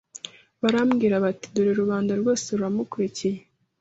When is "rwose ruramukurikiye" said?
2.21-3.37